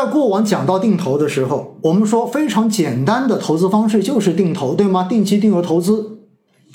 [0.00, 5.04] 在过往讲到定投的时候，我们说非常简单的投资方式就是定投，对吗？
[5.04, 6.20] 定期定额投资，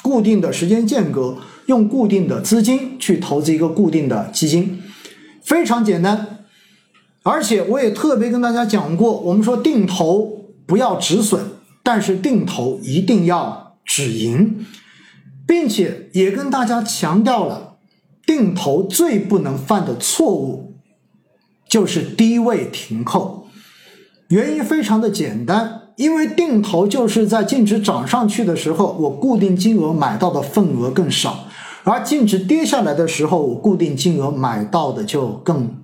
[0.03, 4.79] 固定的时间间隔，用固定的资金去投资一个固定的基金，
[5.41, 6.45] 非常简单。
[7.23, 11.41] 而且我也特别跟大家讲过，我们说定投不要止损，
[11.81, 14.63] 但是定投一定要止盈，
[15.47, 17.77] 并且也跟大家强调了，
[18.27, 20.64] 定投最不能犯的错误。
[21.67, 23.47] 就是低位停扣，
[24.29, 31.45] 原因非常的简单，因为定投就是在净值涨上去的时候，我固定金额买到的份额更少，
[31.83, 35.83] 而净值跌下来的时候，我固定金额买到的就更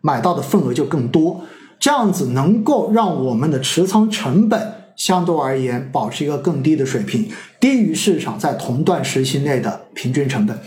[0.00, 1.42] 买到的份额就更多，
[1.78, 10.58] 这样子能够让我们的持仓成本相对而言保持一个更低的水平，低于市场在同段时期内的平均成本。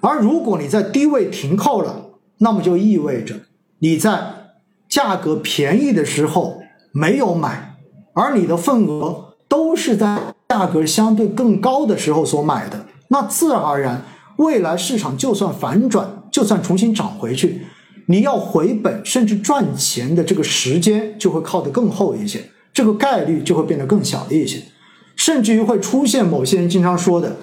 [0.00, 2.06] 而如果你在低位停扣了，
[2.38, 3.36] 那么就意味着。
[3.80, 4.54] 你在
[4.88, 6.60] 价格便宜的时候
[6.92, 7.76] 没有买，
[8.12, 14.04] 而你的份额都是在价格相对更高的时候所买的，那自然而然，
[14.36, 17.62] 未来市场就算反转，就算重新涨回去，
[18.06, 24.62] 你要回本甚至赚钱的这个时间就会靠得更厚一些，这个概率就会变得更小一些，
[25.16, 27.36] 甚至于会出现某些人经常说的，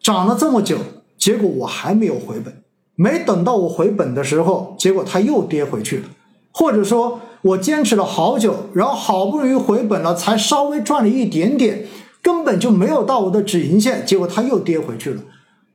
[0.00, 0.78] 涨了这么久，
[1.16, 2.62] 结果我还没有回本。
[3.00, 6.08] 没等到我回本的时候，结果它又跌回去了，
[6.50, 11.86] 或者说我坚持了好久，然后好不容易回本了，才稍微赚了一点点，
[12.20, 15.22] 根本就没有到我的止盈线，结果它又跌回去了，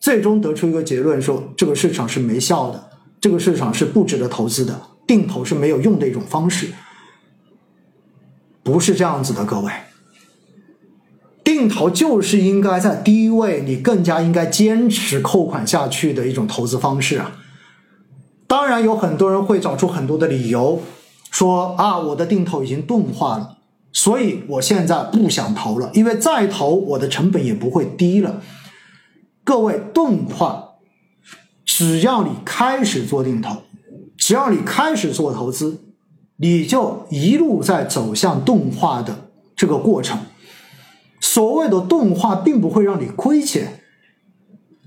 [0.02, 2.90] 最终得出一个结论说这个市场是没效的，
[3.22, 6.68] 这个市场是不值得投资的，定投是没有用的一种方式，
[8.62, 9.72] 不是这样子的，各位。
[11.44, 17.32] 定投就是应该在低位，你更加应该坚持扣款下去的一种投资方式啊。
[18.48, 20.82] 当然，有很多人会找出很多的理由，
[21.32, 23.58] 说啊，我的定投已经钝化了，
[23.92, 28.42] 所以我现在不想投了，因为再投我的成本也不会低了。
[29.44, 30.76] 各位，钝化，
[31.66, 33.64] 只要你开始做定投，
[34.16, 35.82] 只要你开始做投资，
[36.38, 40.20] 你就一路在走向钝化的这个过程。
[41.24, 43.80] 所谓的钝化并不会让你亏钱，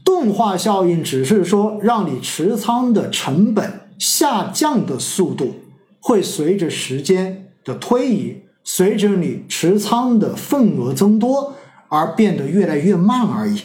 [0.05, 5.55] 钝化效应只是说让你持仓的成本下降的速度
[5.99, 11.55] 会随着时间的推移，随着你持仓的份额增多
[11.89, 13.63] 而变得越来越慢而已，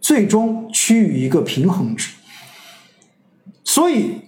[0.00, 2.14] 最终趋于一个平衡值。
[3.64, 4.20] 所以，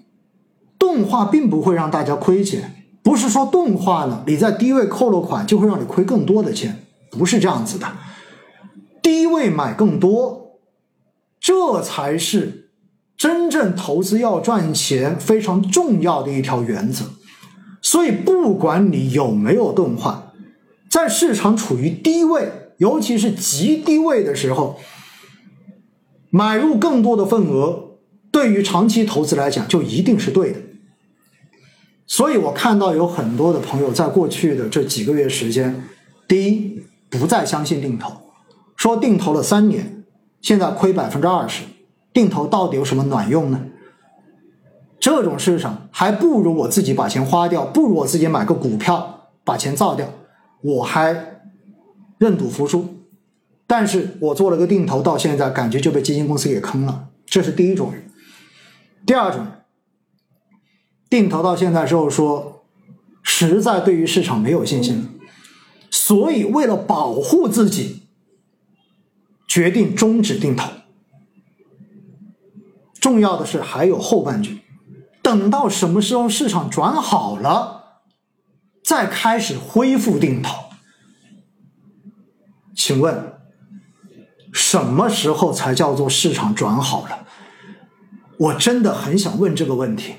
[0.77, 6.83] 钝化并不会让大家亏钱，不是说钝化了你在低位扣了款就会让你亏更多的钱。
[7.17, 7.87] 不是这样子的，
[9.03, 10.59] 低位买更多，
[11.41, 12.71] 这才是
[13.17, 17.05] 真正投资要赚钱非常重要的一条原则。
[17.81, 20.33] 所以，不管你有没有钝化，
[20.91, 24.81] 在市场处于低位，尤其是极低位的时候，
[26.31, 27.91] 买入更多的份额，
[28.33, 30.59] 对于长期投资来讲，就一定是对的。
[32.09, 35.85] 所以我看到有很多的朋友在过去的这几个月时间，
[36.27, 36.83] 第一。
[37.09, 38.13] 不再相信定投，
[38.77, 40.05] 说定投了三年，
[40.41, 41.65] 现在亏百分之二十，
[42.13, 43.67] 定投到底有什么卵用呢？
[44.99, 50.09] 这种市场还不如我自己把钱花掉，不如我自己买个股票把钱造掉，
[50.63, 51.43] 我还
[52.19, 52.95] 认赌服输。
[53.69, 58.11] 但是我做了个定投，到现在感觉就被基金公司给坑了，这是第一种人。
[59.05, 59.47] 第二种，
[61.11, 62.65] 定投到现在之后说，
[63.23, 65.05] 实在对于市场没有信心了。
[65.91, 68.03] 所以，为了保护自己，
[69.47, 70.71] 决定终止定投。
[73.01, 74.63] 重要的是还有后半句，
[75.23, 78.03] 等到什么时候市场转好了，
[78.85, 80.65] 再开始恢复定投。
[82.75, 83.35] 请问，
[84.53, 87.27] 什么时候才叫做市场转好了？
[88.39, 90.17] 我真的很想问这个问题。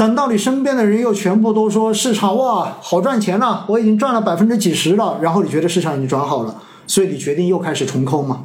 [0.00, 8.44] 等到你身边的人又全部都说市场哇好赚钱了，我已经赚了百分之几十了，然后你觉得市场已经转好了，所以你决定又开始重扣吗？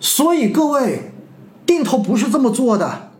[0.00, 1.12] 所以各位，
[1.64, 3.12] 定投不是这么做的，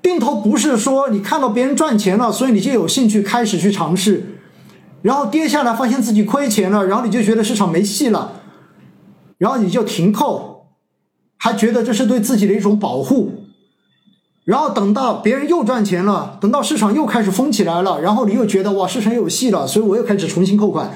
[0.00, 4.38] 定投不是说你看到别人赚钱了，所以你就有兴趣开始去尝试，
[5.02, 8.42] 然后跌下来发现自己亏钱了，然后你就觉得市场没戏了，
[9.38, 10.68] 然后你就停扣，
[11.36, 13.45] 还觉得这是对自己的一种保护。
[14.46, 20.94] 然后等到别人又赚钱了，等到市场又开始疯起来了，然后你又觉得哇市场有戏了，所以我又开始重新扣款，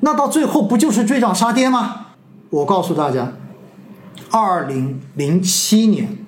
[0.00, 2.06] 那到最后不就是追涨杀跌吗？
[2.50, 3.34] 我告诉大家，
[4.32, 6.18] 二零零七年，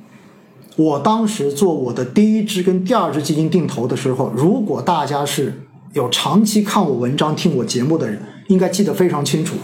[0.77, 9.57] 我当时做我的第一支跟第二支基金定投的时候，如果大家是有长期看我文章、听我节目的人，应该记得非常清楚。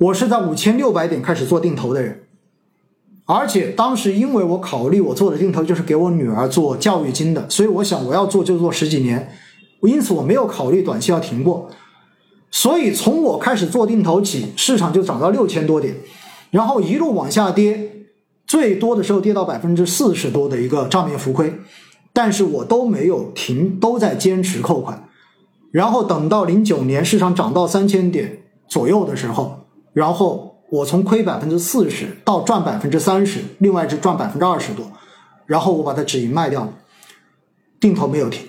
[0.00, 2.25] 我是在五千六百点开始做定投的人，
[3.26, 9.30] 而且当时因为我考虑我做的定投就是给我女儿做教育金的，所以我想我要做就做十几年，
[9.82, 11.68] 因此我没有考虑短期要停过。
[12.50, 15.96] 所以从我开始做定投起，市场就涨到六千多点，
[16.50, 17.92] 然后一路往下跌。
[18.46, 21.52] 最多的时候跌到百分之四十多的一个账面浮亏，
[22.12, 25.08] 但是我都没有停，都在坚持扣款。
[25.72, 34.90] 然后等到零九年市场涨到三千点左右的时候，然后我从亏百分之四十到赚百分之三十，另外是赚百分之二十多，
[35.46, 36.72] 然后我把它止盈卖掉了，
[37.78, 38.46] 定投没有停。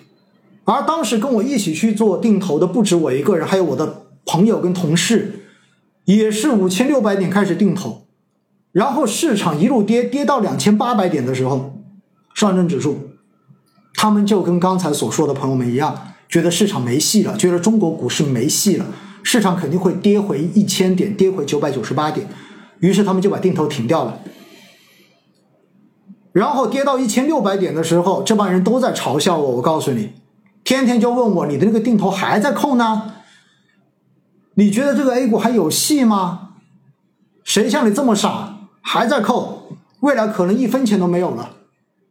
[0.66, 5.46] 而当时跟我一起去做定投的不止我一个人，还有我的朋友跟同事，
[6.06, 8.06] 也是五千六百点开始定投。
[8.72, 11.78] 然后市场一路跌，跌到两千八百点的时候，
[12.34, 13.12] 上证指数，
[13.94, 18.86] 他们就跟刚才所说的朋友们一样，觉得市场没戏了，觉得中国股市没戏了，
[19.30, 22.26] 市场肯定会跌回一千点，跌回九百九十八点，
[22.80, 24.20] 于是他们就把定投停掉了。
[26.32, 30.14] 然后跌到一千六百点的时候，这帮人都在嘲笑我，我告诉你，
[30.64, 33.16] 天天就问我，你的那个定投还在扣呢？
[34.54, 36.52] 你觉得这个 A 股还有戏吗？
[37.44, 38.60] 谁像你这么傻？
[38.82, 41.50] 还在扣，未来可能一分钱都没有了。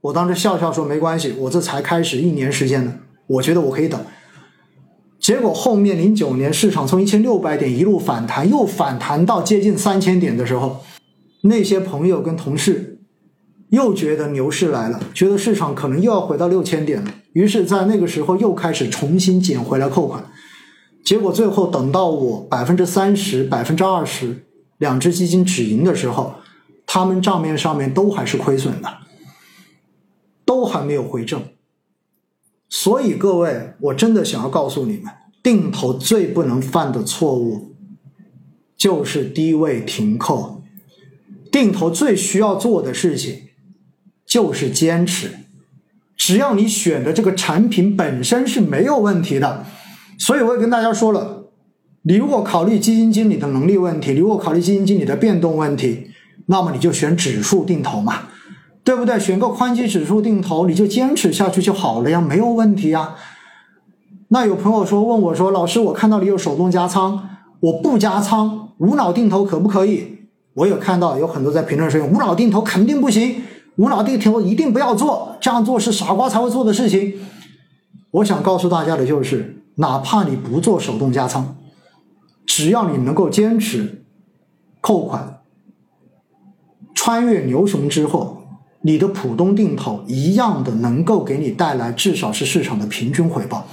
[0.03, 2.93] 我当时笑笑说：“没关系，我这才开始一年时间呢，
[3.27, 3.99] 我觉得我可以等。”
[5.27, 10.85] 结果后面零九年市场从一千六百点一路反弹，又反弹到接近三千点的时候，
[11.41, 13.01] 那些朋友跟同事
[13.71, 20.25] 又觉得牛市来了，觉得市场可能又要回到六千点了，于是，在那个时候又开始重新捡回来扣款。
[21.05, 24.45] 结果最后等到我百分之三十、百分之二十
[24.79, 26.35] 两只基金止盈的时候。
[26.87, 28.89] 他们账面上面都还是亏损的，
[30.45, 31.43] 都还没有回正。
[32.69, 35.05] 所以各位，我真的想要告诉你们，
[35.43, 37.75] 定投最不能犯的错误
[38.77, 40.63] 就是低位停扣。
[41.51, 43.43] 定投最需要做的事情
[44.27, 45.31] 就是坚持。
[46.17, 49.65] 只要你选的这个产品本身是没有问题的，
[50.19, 51.45] 所以我也跟大家说了，
[52.03, 56.11] 你如果考虑基金经理的能力问题，你如果考虑基金经理的变动问题。
[56.49, 58.29] 那么你就选指数定投嘛，
[58.87, 59.19] 对不对？
[59.19, 63.17] 选个宽基指数定投，你就坚持下去就好了呀，没有问题呀。
[64.29, 67.29] 那有朋友说问我说，老师，我看到你有手动加仓，
[67.59, 70.29] 我不加仓，无脑定投可不可以？
[70.55, 73.43] 我有看到有很多在评论说，无脑定投肯定不行，
[73.75, 77.15] 无脑定投一定不要做，这样做是傻瓜才会做的事情。
[78.13, 81.57] 我想告诉大家的就是，哪怕你不做手动加仓，
[82.47, 84.05] 只要你能够坚持
[84.81, 85.41] 扣款。
[86.95, 88.36] 穿越牛熊之后，
[88.87, 93.67] 你的普通定投一样的能够给你带来至少是市场的平均回报。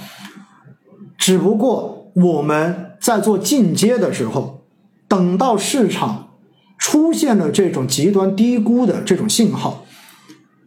[1.16, 4.64] 只不过我们在做进阶的时候，
[5.06, 6.30] 等到市场
[6.76, 9.84] 出现了这种极端低估的这种信号，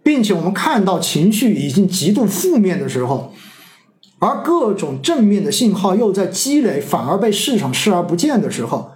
[0.01, 3.33] 并且我们看到情绪已经极度负面的时候，
[4.19, 8.91] 而各种正面的信号又在积累，反而被市场视而不见的时候。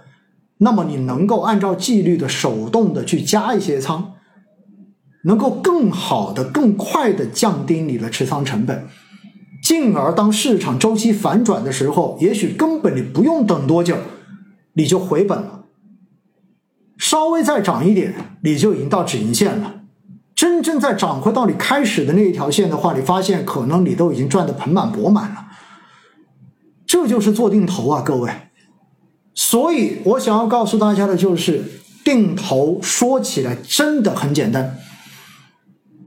[0.58, 4.14] 那么你能够按照纪律的手动的去加一些仓，
[5.24, 8.86] 能够更好的、更快的降低你的持仓成本，
[9.62, 13.96] 进而当市场周期反转的时候，也许根本你不用等多久，
[14.74, 15.64] 你就回本了。
[16.98, 19.80] 稍微再涨一点，你就已经到止盈线了。
[20.34, 25.46] 真正在涨回到你开始的那一条线的话，你发现可能你都已经赚得盆满钵满了。
[26.86, 28.30] 这就是做定投啊，各位。
[29.34, 31.64] 所以我想要告诉大家的就是，
[32.04, 34.76] 定投说起来真的很简单，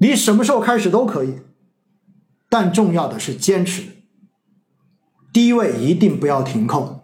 [0.06, 1.40] 你什么时候开始都可以，
[2.48, 3.82] 但重要的是坚持。
[5.34, 7.02] 低位一定不要停扣，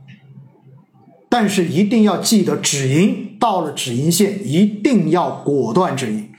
[1.28, 6.31] 但是一定要记得止盈，到了止盈线一定要果断止盈。